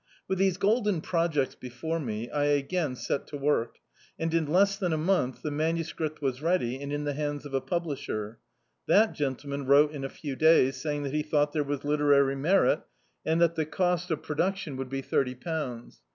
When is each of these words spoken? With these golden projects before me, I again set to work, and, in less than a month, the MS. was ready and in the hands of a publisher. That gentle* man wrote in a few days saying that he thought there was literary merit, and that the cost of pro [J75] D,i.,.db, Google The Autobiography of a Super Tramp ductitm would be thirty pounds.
With 0.27 0.39
these 0.39 0.57
golden 0.57 1.01
projects 1.01 1.53
before 1.53 1.99
me, 1.99 2.27
I 2.31 2.45
again 2.45 2.95
set 2.95 3.27
to 3.27 3.37
work, 3.37 3.75
and, 4.17 4.33
in 4.33 4.47
less 4.51 4.75
than 4.75 4.93
a 4.93 4.97
month, 4.97 5.43
the 5.43 5.51
MS. 5.51 5.93
was 6.19 6.41
ready 6.41 6.81
and 6.81 6.91
in 6.91 7.03
the 7.03 7.13
hands 7.13 7.45
of 7.45 7.53
a 7.53 7.61
publisher. 7.61 8.39
That 8.87 9.13
gentle* 9.13 9.51
man 9.51 9.67
wrote 9.67 9.91
in 9.91 10.03
a 10.03 10.09
few 10.09 10.35
days 10.35 10.77
saying 10.81 11.03
that 11.03 11.13
he 11.13 11.21
thought 11.21 11.53
there 11.53 11.61
was 11.63 11.83
literary 11.83 12.35
merit, 12.35 12.81
and 13.27 13.39
that 13.41 13.53
the 13.53 13.67
cost 13.67 14.09
of 14.09 14.23
pro 14.23 14.33
[J75] 14.33 14.37
D,i.,.db, 14.37 14.37
Google 14.37 14.37
The 14.37 14.37
Autobiography 14.41 14.41
of 14.41 14.41
a 14.41 14.41
Super 14.41 14.41
Tramp 14.41 14.55
ductitm 14.55 14.77
would 14.79 14.89
be 14.89 15.01
thirty 15.03 15.35
pounds. 15.35 16.01